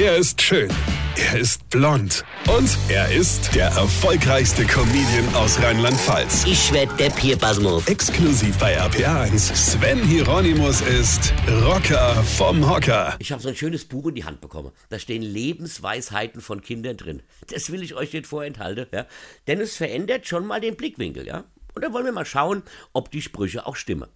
Er 0.00 0.16
ist 0.16 0.40
schön. 0.40 0.70
Er 1.16 1.40
ist 1.40 1.68
blond. 1.70 2.24
Und 2.56 2.78
er 2.88 3.10
ist 3.10 3.52
der 3.56 3.66
erfolgreichste 3.66 4.64
Comedian 4.64 5.34
aus 5.34 5.60
Rheinland-Pfalz. 5.60 6.44
Ich 6.46 6.72
werd 6.72 7.00
der 7.00 7.10
Pierpasmus. 7.10 7.84
Exklusiv 7.88 8.56
bei 8.58 8.80
RPA1. 8.80 9.56
Sven 9.56 9.98
Hieronymus 10.04 10.82
ist 10.82 11.34
Rocker 11.64 12.14
vom 12.22 12.70
Hocker. 12.70 13.16
Ich 13.18 13.32
habe 13.32 13.42
so 13.42 13.48
ein 13.48 13.56
schönes 13.56 13.86
Buch 13.86 14.06
in 14.06 14.14
die 14.14 14.22
Hand 14.24 14.40
bekommen. 14.40 14.70
Da 14.88 15.00
stehen 15.00 15.20
Lebensweisheiten 15.22 16.40
von 16.40 16.60
Kindern 16.60 16.96
drin. 16.96 17.24
Das 17.48 17.72
will 17.72 17.82
ich 17.82 17.96
euch 17.96 18.12
nicht 18.12 18.28
vorenthalten, 18.28 18.86
ja. 18.92 19.04
Denn 19.48 19.60
es 19.60 19.74
verändert 19.74 20.28
schon 20.28 20.46
mal 20.46 20.60
den 20.60 20.76
Blickwinkel, 20.76 21.26
ja. 21.26 21.42
Und 21.74 21.84
da 21.84 21.92
wollen 21.92 22.04
wir 22.04 22.12
mal 22.12 22.24
schauen, 22.24 22.62
ob 22.92 23.10
die 23.10 23.20
Sprüche 23.20 23.66
auch 23.66 23.74
stimmen. 23.74 24.08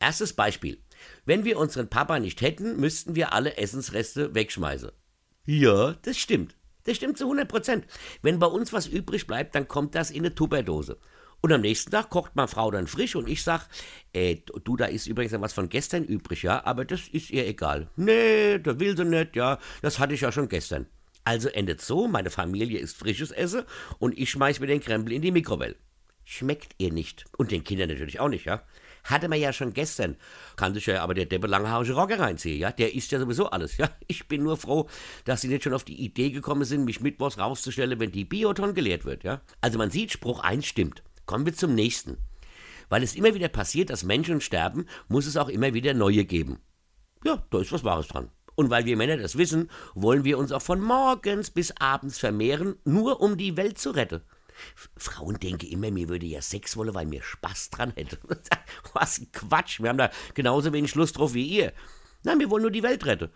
Erstes 0.00 0.32
Beispiel. 0.32 0.78
Wenn 1.26 1.44
wir 1.44 1.58
unseren 1.58 1.88
Papa 1.88 2.18
nicht 2.18 2.40
hätten, 2.40 2.80
müssten 2.80 3.14
wir 3.14 3.32
alle 3.32 3.56
Essensreste 3.56 4.34
wegschmeißen. 4.34 4.90
Ja, 5.50 5.94
das 6.02 6.18
stimmt. 6.18 6.54
Das 6.84 6.98
stimmt 6.98 7.16
zu 7.16 7.24
100 7.24 7.48
Prozent. 7.48 7.86
Wenn 8.20 8.38
bei 8.38 8.46
uns 8.46 8.74
was 8.74 8.86
übrig 8.86 9.26
bleibt, 9.26 9.54
dann 9.54 9.66
kommt 9.66 9.94
das 9.94 10.10
in 10.10 10.18
eine 10.18 10.34
Tupperdose. 10.34 10.98
Und 11.40 11.52
am 11.54 11.62
nächsten 11.62 11.90
Tag 11.90 12.10
kocht 12.10 12.36
meine 12.36 12.48
Frau 12.48 12.70
dann 12.70 12.86
frisch 12.86 13.16
und 13.16 13.30
ich 13.30 13.42
sag, 13.42 13.66
äh, 14.12 14.36
du, 14.64 14.76
da 14.76 14.84
ist 14.84 15.06
übrigens 15.06 15.32
was 15.40 15.54
von 15.54 15.70
gestern 15.70 16.04
übrig, 16.04 16.42
ja, 16.42 16.66
aber 16.66 16.84
das 16.84 17.08
ist 17.08 17.30
ihr 17.30 17.46
egal. 17.46 17.88
Nee, 17.96 18.58
da 18.58 18.78
will 18.78 18.94
sie 18.94 19.06
nicht, 19.06 19.36
ja, 19.36 19.58
das 19.80 19.98
hatte 19.98 20.12
ich 20.12 20.20
ja 20.20 20.32
schon 20.32 20.50
gestern. 20.50 20.84
Also 21.24 21.48
endet 21.48 21.80
so, 21.80 22.08
meine 22.08 22.28
Familie 22.28 22.78
isst 22.78 22.98
frisches 22.98 23.30
Essen 23.30 23.62
und 23.98 24.18
ich 24.18 24.28
schmeiß 24.28 24.60
mir 24.60 24.66
den 24.66 24.80
Krempel 24.80 25.14
in 25.14 25.22
die 25.22 25.32
Mikrowelle. 25.32 25.76
Schmeckt 26.24 26.74
ihr 26.76 26.92
nicht. 26.92 27.24
Und 27.38 27.52
den 27.52 27.64
Kindern 27.64 27.88
natürlich 27.88 28.20
auch 28.20 28.28
nicht, 28.28 28.44
ja. 28.44 28.62
Hatte 29.04 29.28
man 29.28 29.40
ja 29.40 29.52
schon 29.52 29.72
gestern. 29.72 30.16
Kann 30.56 30.74
sich 30.74 30.86
ja 30.86 31.02
aber 31.02 31.14
der 31.14 31.26
Deppe 31.26 31.46
langhaarige 31.46 31.94
Rocker 31.94 32.18
reinziehen, 32.18 32.58
ja. 32.58 32.70
Der 32.72 32.94
isst 32.94 33.12
ja 33.12 33.18
sowieso 33.18 33.50
alles, 33.50 33.76
ja. 33.76 33.90
Ich 34.06 34.28
bin 34.28 34.42
nur 34.42 34.56
froh, 34.56 34.88
dass 35.24 35.40
sie 35.40 35.48
nicht 35.48 35.64
schon 35.64 35.74
auf 35.74 35.84
die 35.84 36.02
Idee 36.02 36.30
gekommen 36.30 36.64
sind, 36.64 36.84
mich 36.84 37.00
mittwochs 37.00 37.38
rauszustellen, 37.38 38.00
wenn 38.00 38.12
die 38.12 38.24
Bioton 38.24 38.74
geleert 38.74 39.04
wird, 39.04 39.24
ja. 39.24 39.40
Also 39.60 39.78
man 39.78 39.90
sieht, 39.90 40.12
Spruch 40.12 40.40
1 40.40 40.66
stimmt. 40.66 41.02
Kommen 41.26 41.46
wir 41.46 41.54
zum 41.54 41.74
nächsten. 41.74 42.18
Weil 42.88 43.02
es 43.02 43.14
immer 43.14 43.34
wieder 43.34 43.48
passiert, 43.48 43.90
dass 43.90 44.04
Menschen 44.04 44.40
sterben, 44.40 44.86
muss 45.08 45.26
es 45.26 45.36
auch 45.36 45.48
immer 45.48 45.74
wieder 45.74 45.92
neue 45.94 46.24
geben. 46.24 46.58
Ja, 47.24 47.44
da 47.50 47.60
ist 47.60 47.72
was 47.72 47.84
Wahres 47.84 48.08
dran. 48.08 48.30
Und 48.54 48.70
weil 48.70 48.86
wir 48.86 48.96
Männer 48.96 49.18
das 49.18 49.38
wissen, 49.38 49.70
wollen 49.94 50.24
wir 50.24 50.38
uns 50.38 50.52
auch 50.52 50.62
von 50.62 50.80
morgens 50.80 51.50
bis 51.50 51.72
abends 51.78 52.18
vermehren, 52.18 52.76
nur 52.84 53.20
um 53.20 53.36
die 53.36 53.56
Welt 53.56 53.78
zu 53.78 53.90
retten. 53.90 54.22
Frauen 54.96 55.38
denken 55.38 55.66
immer, 55.66 55.90
mir 55.90 56.08
würde 56.08 56.26
ja 56.26 56.42
Sex 56.42 56.76
wollen, 56.76 56.94
weil 56.94 57.06
mir 57.06 57.22
Spaß 57.22 57.70
dran 57.70 57.92
hätte. 57.96 58.18
Was 58.92 59.18
ein 59.18 59.32
Quatsch. 59.32 59.80
Wir 59.80 59.88
haben 59.88 59.98
da 59.98 60.10
genauso 60.34 60.72
wenig 60.72 60.94
Lust 60.94 61.18
drauf 61.18 61.34
wie 61.34 61.46
ihr. 61.46 61.72
Nein, 62.24 62.40
wir 62.40 62.50
wollen 62.50 62.62
nur 62.62 62.70
die 62.70 62.82
Welt 62.82 63.06
retten. 63.06 63.30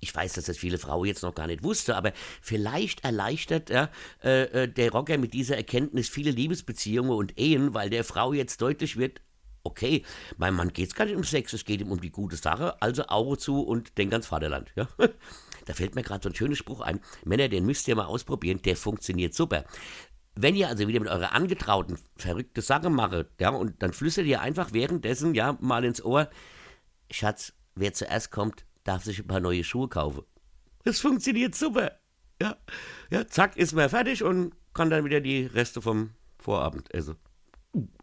Ich 0.00 0.14
weiß, 0.14 0.32
dass 0.32 0.46
das 0.46 0.56
viele 0.56 0.78
Frauen 0.78 1.06
jetzt 1.06 1.22
noch 1.22 1.34
gar 1.34 1.46
nicht 1.46 1.62
wusste, 1.62 1.94
aber 1.94 2.12
vielleicht 2.40 3.04
erleichtert 3.04 3.68
ja, 3.68 3.90
äh, 4.24 4.62
äh, 4.62 4.68
der 4.68 4.92
Rocker 4.92 5.18
mit 5.18 5.34
dieser 5.34 5.56
Erkenntnis 5.56 6.08
viele 6.08 6.30
Liebesbeziehungen 6.30 7.12
und 7.12 7.38
Ehen, 7.38 7.74
weil 7.74 7.90
der 7.90 8.02
Frau 8.02 8.32
jetzt 8.32 8.62
deutlich 8.62 8.96
wird, 8.96 9.20
okay, 9.62 10.02
meinem 10.38 10.56
Mann 10.56 10.72
geht 10.72 10.88
es 10.88 10.94
gar 10.94 11.04
nicht 11.04 11.16
um 11.16 11.24
Sex, 11.24 11.52
es 11.52 11.66
geht 11.66 11.82
ihm 11.82 11.92
um 11.92 12.00
die 12.00 12.10
gute 12.10 12.36
Sache, 12.36 12.80
also 12.80 13.06
Auge 13.08 13.36
zu 13.36 13.60
und 13.60 13.98
denk 13.98 14.12
ans 14.12 14.26
Vaterland. 14.26 14.72
Ja? 14.74 14.88
Da 15.66 15.74
fällt 15.74 15.94
mir 15.94 16.02
gerade 16.02 16.22
so 16.22 16.30
ein 16.30 16.34
schöner 16.34 16.56
Spruch 16.56 16.80
ein. 16.80 17.00
Männer, 17.24 17.48
den 17.48 17.66
müsst 17.66 17.86
ihr 17.86 17.94
mal 17.94 18.06
ausprobieren, 18.06 18.60
der 18.62 18.76
funktioniert 18.76 19.34
super. 19.34 19.64
Wenn 20.36 20.54
ihr 20.54 20.68
also 20.68 20.86
wieder 20.88 21.00
mit 21.00 21.08
eurer 21.08 21.32
Angetrauten 21.32 21.98
verrückte 22.16 22.62
Sache 22.62 22.88
macht, 22.88 23.26
ja, 23.40 23.50
und 23.50 23.82
dann 23.82 23.92
flüstert 23.92 24.26
ihr 24.26 24.40
einfach 24.40 24.72
währenddessen, 24.72 25.34
ja, 25.34 25.56
mal 25.60 25.84
ins 25.84 26.02
Ohr, 26.04 26.30
Schatz, 27.10 27.52
wer 27.74 27.92
zuerst 27.92 28.30
kommt, 28.30 28.64
darf 28.84 29.04
sich 29.04 29.18
ein 29.18 29.26
paar 29.26 29.40
neue 29.40 29.64
Schuhe 29.64 29.88
kaufen. 29.88 30.22
Das 30.84 31.00
funktioniert 31.00 31.54
super. 31.54 31.92
Ja, 32.40 32.56
ja, 33.10 33.26
zack, 33.26 33.56
ist 33.56 33.74
man 33.74 33.90
fertig 33.90 34.22
und 34.22 34.54
kann 34.72 34.88
dann 34.88 35.04
wieder 35.04 35.20
die 35.20 35.44
Reste 35.44 35.82
vom 35.82 36.10
Vorabend 36.38 36.92
essen. 36.94 37.16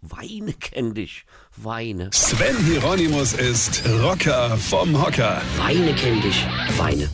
Weine 0.01 0.53
kenn 0.53 0.93
dich, 0.93 1.25
Weine. 1.57 2.09
Sven 2.13 2.57
Hieronymus 2.65 3.33
ist 3.33 3.83
Rocker 4.01 4.57
vom 4.57 5.01
Hocker. 5.03 5.41
Weine 5.57 5.93
kenn 5.95 6.21
dich, 6.21 6.45
Weine. 6.77 7.09